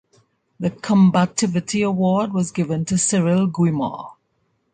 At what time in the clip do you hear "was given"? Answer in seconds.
2.33-2.85